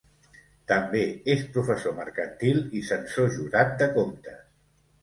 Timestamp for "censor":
2.89-3.33